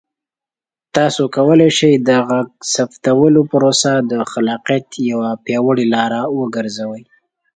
[0.95, 7.03] تاسو کولی شئ د غږ ثبتولو پروسه د خلاقیت یوه پیاوړې لاره وګرځوئ.